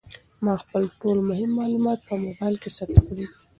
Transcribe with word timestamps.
ما 0.43 0.53
خپل 0.63 0.83
ټول 0.99 1.17
مهم 1.29 1.49
معلومات 1.59 1.99
په 2.07 2.13
موبایل 2.25 2.55
کې 2.61 2.69
ثبت 2.77 2.97
کړي 3.07 3.15
دي. 3.27 3.27